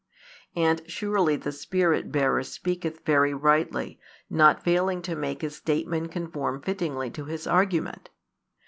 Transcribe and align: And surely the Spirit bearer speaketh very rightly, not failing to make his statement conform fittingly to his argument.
And 0.55 0.81
surely 0.89 1.35
the 1.35 1.51
Spirit 1.51 2.11
bearer 2.11 2.41
speaketh 2.41 3.05
very 3.05 3.35
rightly, 3.35 3.99
not 4.31 4.63
failing 4.63 5.03
to 5.03 5.15
make 5.15 5.43
his 5.43 5.57
statement 5.57 6.11
conform 6.11 6.59
fittingly 6.63 7.11
to 7.11 7.25
his 7.25 7.45
argument. 7.45 8.09